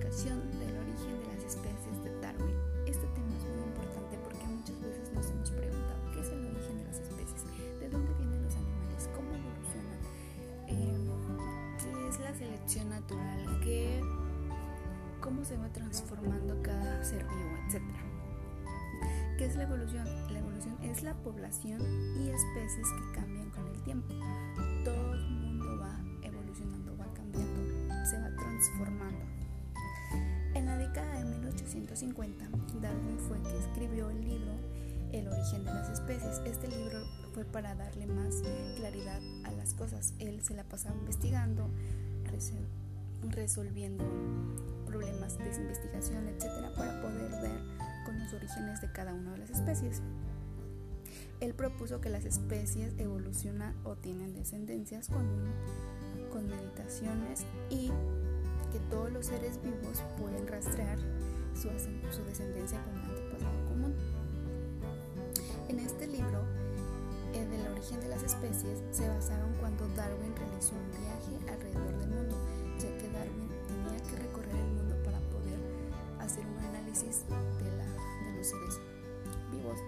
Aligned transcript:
explicación 0.00 0.40
del 0.58 0.76
origen 0.78 1.20
de 1.20 1.26
las 1.34 1.44
especies 1.44 2.02
de 2.02 2.20
Darwin. 2.20 2.56
Este 2.86 3.06
tema 3.08 3.36
es 3.36 3.44
muy 3.44 3.68
importante 3.68 4.16
porque 4.24 4.46
muchas 4.46 4.80
veces 4.80 5.12
nos 5.12 5.26
hemos 5.30 5.50
preguntado 5.50 6.00
qué 6.12 6.20
es 6.20 6.28
el 6.28 6.46
origen 6.46 6.78
de 6.78 6.84
las 6.84 6.98
especies, 7.00 7.44
de 7.80 7.88
dónde 7.90 8.14
vienen 8.14 8.42
los 8.42 8.54
animales, 8.54 9.10
cómo 9.14 9.28
evolucionan, 9.36 10.00
eh, 10.68 10.96
qué 11.78 12.08
es 12.08 12.20
la 12.20 12.34
selección 12.34 12.88
natural, 12.88 13.60
¿Qué, 13.62 14.00
cómo 15.20 15.44
se 15.44 15.58
va 15.58 15.68
transformando 15.68 16.62
cada 16.62 17.04
ser 17.04 17.24
vivo, 17.24 17.58
etc. 17.68 17.82
¿Qué 19.36 19.44
es 19.44 19.56
la 19.56 19.64
evolución? 19.64 20.06
La 20.32 20.38
evolución 20.38 20.78
es 20.82 21.02
la 21.02 21.14
población 21.14 21.82
y 22.16 22.30
especies 22.30 22.88
que 22.88 23.19
1850, 32.02 32.80
Darwin 32.80 33.18
fue 33.18 33.42
que 33.42 33.58
escribió 33.58 34.08
el 34.08 34.20
libro 34.22 34.52
El 35.12 35.28
origen 35.28 35.64
de 35.64 35.74
las 35.74 35.90
especies. 35.90 36.40
Este 36.46 36.68
libro 36.68 37.04
fue 37.34 37.44
para 37.44 37.74
darle 37.74 38.06
más 38.06 38.42
claridad 38.76 39.20
a 39.44 39.52
las 39.52 39.74
cosas. 39.74 40.14
Él 40.18 40.42
se 40.42 40.54
la 40.54 40.64
pasaba 40.64 40.96
investigando, 40.96 41.68
resolviendo 43.30 44.04
problemas 44.86 45.36
de 45.36 45.44
investigación, 45.44 46.26
etcétera, 46.28 46.72
para 46.74 47.02
poder 47.02 47.30
ver 47.42 47.60
con 48.06 48.18
los 48.18 48.32
orígenes 48.32 48.80
de 48.80 48.90
cada 48.92 49.12
una 49.12 49.32
de 49.32 49.38
las 49.38 49.50
especies. 49.50 50.00
Él 51.40 51.54
propuso 51.54 52.00
que 52.00 52.08
las 52.08 52.24
especies 52.24 52.94
evolucionan 52.96 53.74
o 53.84 53.96
tienen 53.96 54.32
descendencias 54.34 55.08
con, 55.08 55.26
con 56.32 56.48
meditaciones 56.48 57.44
y 57.68 57.88
que 58.72 58.78
todos 58.88 59.12
los 59.12 59.26
seres 59.26 59.60
vivos 59.62 60.02
pueden 60.18 60.46
rastrear 60.46 60.98
su, 61.60 62.24
descendencia 62.24 62.82
con 62.84 62.94
un 62.94 63.04
antepasado 63.04 63.64
común. 63.68 63.94
En 65.68 65.78
este 65.78 66.06
libro, 66.06 66.42
el 67.34 67.50
del 67.50 67.66
origen 67.68 68.00
de 68.00 68.08
las 68.08 68.22
especies, 68.22 68.78
se 68.90 69.06
basaron 69.06 69.52
cuando 69.60 69.86
Darwin 69.88 70.34
realizó 70.36 70.74
un 70.74 70.90
viaje 70.90 71.52
alrededor 71.52 71.98
del 71.98 72.08
mundo, 72.08 72.36
ya 72.78 72.88
que 72.96 73.10
Darwin 73.10 73.50
tenía 73.68 74.02
que 74.08 74.16
recorrer 74.16 74.56
el 74.56 74.72
mundo 74.72 74.96
para 75.04 75.20
poder 75.28 75.58
hacer 76.18 76.46
un 76.46 76.64
análisis 76.64 77.24
de, 77.28 78.36
los 78.36 78.46
seres 78.46 78.80
vivos, 79.52 79.78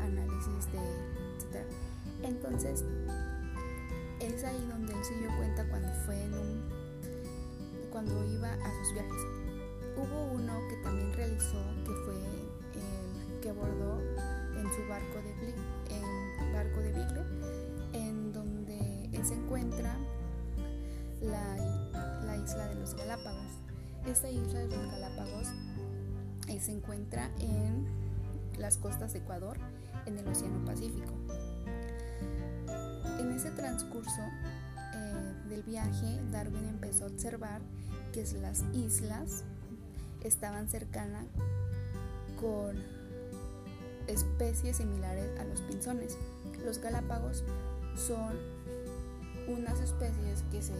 análisis 0.00 0.72
de 0.72 0.78
etc. 0.78 1.66
Entonces, 2.22 2.84
es 4.20 4.44
ahí 4.44 4.66
donde 4.70 4.94
él 4.94 5.04
se 5.04 5.14
dio 5.18 5.28
cuenta 5.36 5.68
cuando 5.68 5.88
fue 6.06 6.16
cuando 7.92 8.24
iba 8.26 8.52
a 8.52 8.78
sus 8.78 8.92
viajes. 8.94 9.37
Hubo 9.98 10.32
uno 10.32 10.52
que 10.68 10.76
también 10.76 11.12
realizó, 11.12 11.60
que 11.84 11.92
fue 12.04 12.14
el 12.14 13.40
que 13.40 13.50
abordó 13.50 14.00
en 14.56 14.72
su 14.72 14.88
barco 14.88 15.20
de 15.22 15.34
Bli, 15.40 15.54
en 15.90 16.52
barco 16.52 16.78
de 16.78 16.92
Bigle, 16.92 17.24
en 17.92 18.32
donde 18.32 19.10
se 19.24 19.34
encuentra 19.34 19.96
la, 21.20 21.56
la 22.24 22.36
isla 22.36 22.68
de 22.68 22.76
los 22.76 22.94
Galápagos. 22.94 23.50
Esta 24.06 24.30
isla 24.30 24.60
de 24.60 24.68
los 24.68 24.90
Galápagos 24.92 25.48
eh, 26.46 26.60
se 26.60 26.72
encuentra 26.72 27.30
en 27.40 27.84
las 28.56 28.78
costas 28.78 29.12
de 29.12 29.18
Ecuador, 29.18 29.58
en 30.06 30.16
el 30.16 30.28
Océano 30.28 30.64
Pacífico. 30.64 31.12
En 33.18 33.32
ese 33.32 33.50
transcurso 33.50 34.22
eh, 34.94 35.34
del 35.48 35.64
viaje, 35.64 36.20
Darwin 36.30 36.68
empezó 36.68 37.04
a 37.04 37.08
observar 37.08 37.60
que 38.12 38.24
las 38.40 38.64
islas 38.72 39.44
estaban 40.22 40.68
cercanas 40.68 41.26
con 42.40 42.76
especies 44.06 44.78
similares 44.78 45.28
a 45.38 45.44
los 45.44 45.60
pinzones. 45.62 46.16
Los 46.64 46.78
galápagos 46.78 47.44
son 47.96 48.36
unas 49.48 49.80
especies 49.80 50.42
que, 50.50 50.62
se 50.62 50.72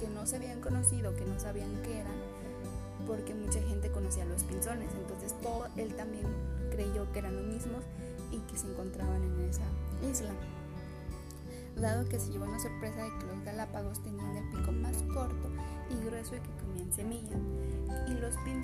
que 0.00 0.08
no 0.08 0.26
se 0.26 0.36
habían 0.36 0.60
conocido, 0.60 1.14
que 1.14 1.24
no 1.24 1.38
sabían 1.38 1.70
qué 1.82 2.00
eran, 2.00 2.16
porque 3.06 3.34
mucha 3.34 3.60
gente 3.62 3.90
conocía 3.90 4.24
los 4.24 4.42
pinzones. 4.44 4.90
Entonces 4.94 5.34
él 5.76 5.94
también 5.94 6.26
creyó 6.70 7.10
que 7.12 7.20
eran 7.20 7.36
los 7.36 7.44
mismos 7.44 7.84
y 8.30 8.38
que 8.38 8.56
se 8.56 8.68
encontraban 8.68 9.22
en 9.22 9.48
esa 9.48 9.64
isla. 10.10 10.32
Dado 11.76 12.08
que 12.08 12.18
se 12.18 12.30
llevó 12.30 12.44
una 12.44 12.60
sorpresa 12.60 13.04
de 13.04 13.10
que 13.18 13.26
los 13.26 13.44
galápagos 13.44 14.02
tenían 14.02 14.36
el 14.36 14.50
pico 14.50 14.72
más 14.72 14.96
corto 15.14 15.50
y 15.90 16.04
grueso 16.04 16.36
y 16.36 16.40
que 16.40 16.50
comían 16.60 16.92
semilla, 16.92 17.36
y 18.08 18.14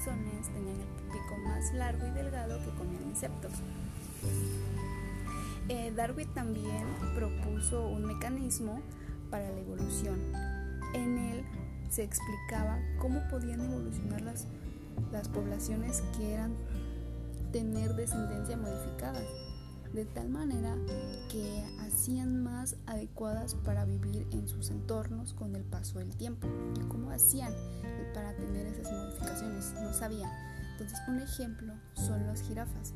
tenían 0.05 0.81
el 0.81 1.13
pico 1.13 1.37
más 1.45 1.73
largo 1.75 2.07
y 2.07 2.11
delgado 2.11 2.59
que 2.59 2.71
comían 2.77 3.03
insectos. 3.05 3.53
Eh, 5.69 5.93
Darwin 5.97 6.29
también 6.35 6.85
propuso 7.15 7.89
un 7.89 8.05
mecanismo 8.05 8.81
para 9.31 9.51
la 9.51 9.59
evolución. 9.59 10.19
En 10.95 11.19
él 11.19 11.45
se 11.91 12.05
explicaba 12.05 12.79
cómo 12.99 13.21
podían 13.29 13.61
evolucionar 13.61 14.21
las, 14.21 14.47
las 15.13 15.29
poblaciones 15.29 16.03
que 16.17 16.35
eran 16.35 16.55
tener 17.53 17.95
descendencia 17.95 18.57
modificada, 18.57 19.21
de 19.93 20.05
tal 20.05 20.29
manera 20.29 20.77
que 21.31 21.65
hacían 21.81 22.43
más 22.43 22.77
adecuadas 22.87 23.55
para 23.55 23.85
vivir 23.85 24.27
en 24.33 24.49
sus 24.49 24.71
entornos 24.71 25.33
con 25.33 25.57
el 25.57 25.65
paso 25.65 25.99
del 25.99 26.17
tiempo. 26.17 26.49
¿Y 26.79 26.81
cómo 26.89 27.11
hacían 27.11 27.53
para 28.15 28.35
tener 28.37 28.67
esas 28.67 28.93
modificaciones? 28.93 29.73
No 29.81 29.93
sabían. 29.93 30.31
Entonces, 30.73 30.99
un 31.09 31.21
ejemplo 31.21 31.73
son 31.95 32.27
las 32.27 32.43
jirafas. 32.43 32.93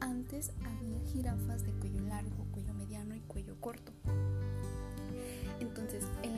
Antes 0.00 0.52
había 0.64 0.98
jirafas 1.12 1.64
de 1.64 1.72
cuello 1.72 2.00
largo, 2.02 2.46
cuello 2.52 2.72
mediano 2.74 3.14
y 3.14 3.20
cuello 3.20 3.60
corto. 3.60 3.92
Entonces, 5.60 6.04
en, 6.22 6.32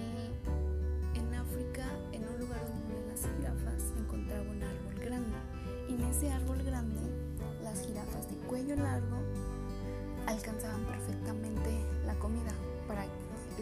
en 1.15 1.35
África, 1.35 1.87
en 2.13 2.27
un 2.27 2.41
lugar 2.41 2.61
donde 2.67 3.07
las 3.07 3.21
jirafas, 3.21 3.93
encontraba 3.99 4.43
un 4.51 4.63
árbol 4.63 4.95
grande. 4.99 5.37
Y 5.89 5.95
en 5.95 6.03
ese 6.05 6.33
árbol 6.33 6.63
grande, 6.65 7.01
las 7.63 7.87
jirafas 7.87 8.29
de 8.29 8.37
cuello 8.49 8.77
largo 8.77 9.19
alcanzaban 10.31 10.85
perfectamente 10.85 11.85
la 12.07 12.15
comida 12.15 12.53
para 12.87 13.05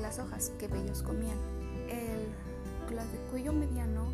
las 0.01 0.19
hojas 0.19 0.53
que 0.59 0.67
ellos 0.67 1.03
comían. 1.03 1.39
El, 1.89 2.29
de 2.89 3.19
cuello 3.31 3.53
mediano 3.53 4.06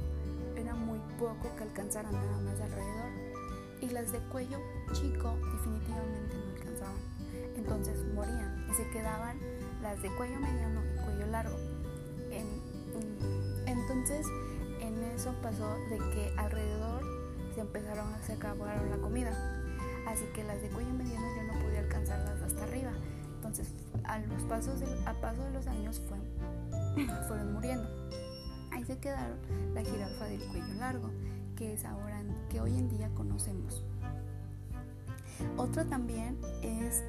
era 0.56 0.74
muy 0.74 0.98
poco 1.18 1.54
que 1.56 1.62
alcanzaran 1.62 2.12
nada 2.12 2.38
más 2.38 2.60
alrededor 2.60 3.10
y 3.80 3.88
las 3.88 4.12
de 4.12 4.18
cuello 4.30 4.58
chico 4.92 5.36
definitivamente 5.52 6.36
no 6.36 6.52
alcanzaban. 6.56 7.00
Entonces 7.56 8.04
morían 8.14 8.66
y 8.70 8.74
se 8.74 8.88
quedaban 8.90 9.38
las 9.80 10.02
de 10.02 10.08
cuello 10.16 10.38
mediano 10.40 10.80
y 10.84 11.04
cuello 11.04 11.26
largo. 11.28 11.56
entonces 13.66 14.26
en 14.80 15.02
eso 15.14 15.34
pasó 15.40 15.76
de 15.88 15.98
que 15.98 16.34
alrededor 16.36 17.02
se 17.54 17.60
empezaron 17.60 18.12
a 18.12 18.18
se 18.22 18.32
acabaron 18.32 18.90
la 18.90 18.96
comida. 18.96 19.62
Así 20.06 20.24
que 20.34 20.44
las 20.44 20.60
de 20.60 20.68
cuello 20.68 20.92
mediano 20.92 21.26
yo 21.36 21.52
no 21.52 21.60
podía 21.64 21.73
a 24.14 24.18
los 24.18 24.42
pasos 24.44 24.80
a 25.06 25.12
paso 25.14 25.42
de 25.42 25.50
los 25.50 25.66
años 25.66 26.00
fueron 27.28 27.52
muriendo. 27.52 27.88
Ahí 28.70 28.84
se 28.84 28.96
quedaron 28.98 29.38
la 29.74 29.82
jirafa 29.82 30.26
del 30.26 30.40
cuello 30.46 30.74
largo, 30.74 31.10
que 31.56 31.74
es 31.74 31.84
ahora 31.84 32.22
que 32.48 32.60
hoy 32.60 32.76
en 32.78 32.88
día 32.88 33.08
conocemos. 33.14 33.82
Otro 35.56 35.84
también 35.86 36.38
es 36.62 37.02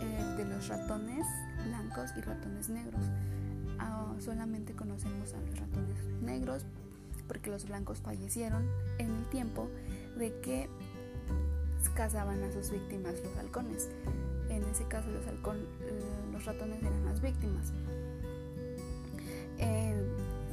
el 0.00 0.36
de 0.36 0.44
los 0.44 0.68
ratones 0.68 1.26
blancos 1.66 2.10
y 2.16 2.20
ratones 2.20 2.68
negros. 2.68 3.02
Ah, 3.80 4.14
solamente 4.20 4.72
conocemos 4.72 5.34
a 5.34 5.40
los 5.40 5.58
ratones 5.58 5.98
negros 6.22 6.64
porque 7.26 7.50
los 7.50 7.66
blancos 7.66 7.98
fallecieron 7.98 8.68
en 8.98 9.10
el 9.10 9.24
tiempo 9.30 9.68
de 10.16 10.38
que 10.40 10.68
cazaban 11.94 12.42
a 12.44 12.52
sus 12.52 12.70
víctimas 12.70 13.14
los 13.24 13.36
halcones. 13.36 13.88
En 14.54 14.62
ese 14.70 14.84
caso 14.84 15.10
los, 15.10 15.26
halcón, 15.26 15.58
los 16.32 16.44
ratones 16.44 16.80
eran 16.82 17.04
las 17.04 17.20
víctimas. 17.20 17.72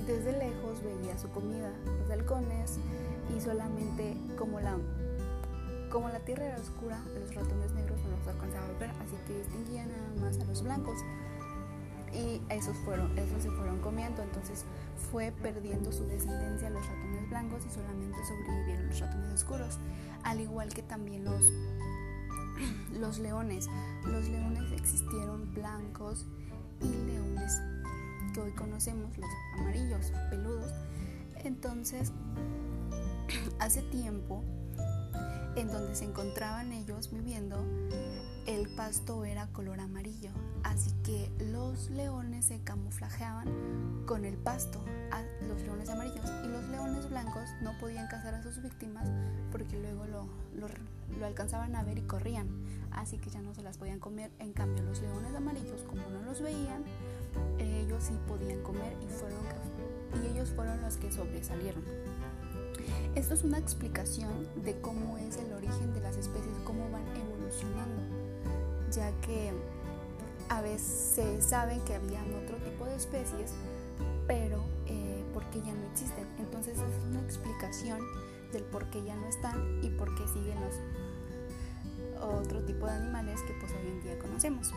desde 0.07 0.31
lejos 0.37 0.83
veía 0.83 1.17
su 1.17 1.29
comida, 1.29 1.71
los 1.85 2.09
halcones, 2.09 2.79
y 3.37 3.39
solamente 3.39 4.17
como 4.37 4.59
la, 4.59 4.75
como 5.91 6.09
la 6.09 6.19
tierra 6.19 6.45
era 6.45 6.57
oscura, 6.57 6.99
los 7.19 7.33
ratones 7.35 7.71
negros 7.73 7.99
no 8.03 8.17
los 8.17 8.27
alcanzaban 8.27 8.75
a 8.75 8.79
ver, 8.79 8.89
así 8.89 9.15
que 9.27 9.37
distinguían 9.37 9.89
nada 9.89 10.21
más 10.21 10.39
a 10.39 10.45
los 10.45 10.63
blancos. 10.63 10.97
Y 12.13 12.41
esos, 12.49 12.75
fueron, 12.79 13.17
esos 13.17 13.43
se 13.43 13.49
fueron 13.51 13.79
comiendo, 13.79 14.21
entonces 14.21 14.65
fue 15.11 15.31
perdiendo 15.41 15.91
su 15.91 16.05
descendencia 16.07 16.69
los 16.69 16.85
ratones 16.85 17.29
blancos 17.29 17.65
y 17.65 17.69
solamente 17.69 18.17
sobrevivieron 18.27 18.87
los 18.87 18.99
ratones 18.99 19.31
oscuros, 19.33 19.79
al 20.23 20.41
igual 20.41 20.73
que 20.73 20.83
también 20.83 21.23
los, 21.23 21.41
los 23.11 23.19
leones. 23.19 23.69
Los 24.05 24.29
leones 24.29 24.71
existieron 24.71 25.53
blancos 25.53 26.25
y 26.79 26.87
leones 26.87 27.59
que 28.33 28.39
hoy 28.39 28.51
conocemos, 28.51 29.17
los 29.17 29.29
amarillos, 29.59 30.13
peludos. 30.29 30.71
Entonces, 31.43 32.13
hace 33.59 33.81
tiempo, 33.81 34.45
en 35.57 35.67
donde 35.67 35.93
se 35.93 36.05
encontraban 36.05 36.71
ellos 36.71 37.11
viviendo, 37.11 37.57
el 38.61 38.69
pasto 38.69 39.25
era 39.25 39.47
color 39.47 39.79
amarillo, 39.79 40.29
así 40.61 40.91
que 41.03 41.31
los 41.51 41.89
leones 41.89 42.45
se 42.45 42.59
camuflajeaban 42.59 44.03
con 44.05 44.23
el 44.23 44.37
pasto, 44.37 44.79
los 45.47 45.63
leones 45.63 45.89
amarillos, 45.89 46.29
y 46.45 46.47
los 46.47 46.63
leones 46.69 47.09
blancos 47.09 47.49
no 47.63 47.71
podían 47.79 48.07
cazar 48.07 48.35
a 48.35 48.43
sus 48.43 48.61
víctimas 48.61 49.09
porque 49.51 49.79
luego 49.79 50.05
lo, 50.05 50.27
lo, 50.53 51.25
alcanzaban 51.25 51.75
a 51.75 51.81
ver 51.81 51.97
y 51.97 52.01
corrían, 52.03 52.49
así 52.91 53.17
que 53.17 53.31
ya 53.31 53.41
no 53.41 53.55
se 53.55 53.63
las 53.63 53.79
podían 53.79 53.99
comer. 53.99 54.29
En 54.37 54.53
cambio, 54.53 54.83
los 54.83 55.01
leones 55.01 55.33
amarillos, 55.33 55.81
como 55.81 56.07
no 56.11 56.21
los 56.21 56.39
veían, 56.41 56.83
ellos 57.57 58.03
sí 58.03 58.13
podían 58.27 58.61
comer 58.61 58.95
y, 59.01 59.07
fueron, 59.07 59.39
y 60.21 60.33
ellos 60.33 60.51
fueron 60.51 60.79
los 60.81 60.97
que 60.97 61.11
sobresalieron. 61.11 61.83
Esto 63.15 63.33
es 63.33 63.43
una 63.43 63.57
explicación 63.57 64.47
de 64.63 64.79
cómo 64.81 65.17
es 65.17 65.37
el 65.37 65.51
origen 65.51 65.93
de 65.95 66.01
las 66.01 66.15
especies, 66.15 66.55
cómo 66.63 66.89
van 66.91 67.07
evolucionando, 67.15 68.20
ya 68.91 69.11
que 69.21 69.51
a 70.49 70.61
veces 70.61 70.81
se 71.15 71.41
sabe 71.41 71.79
que 71.85 71.95
habían 71.95 72.33
otro 72.43 72.57
tipo 72.57 72.85
de 72.85 72.95
especies, 72.95 73.53
pero 74.27 74.63
eh, 74.87 75.23
porque 75.33 75.61
ya 75.61 75.73
no 75.73 75.85
existen. 75.91 76.27
Entonces 76.39 76.77
es 76.77 77.03
una 77.09 77.21
explicación 77.21 77.99
del 78.51 78.63
por 78.63 78.89
qué 78.89 79.03
ya 79.03 79.15
no 79.15 79.27
están 79.27 79.79
y 79.81 79.89
por 79.89 80.13
qué 80.15 80.27
siguen 80.27 80.59
los 80.59 80.75
otro 82.21 82.63
tipo 82.63 82.85
de 82.85 82.91
animales 82.91 83.41
que 83.47 83.53
pues 83.53 83.71
hoy 83.71 83.87
en 83.89 84.01
día 84.01 84.19
conocemos. 84.19 84.71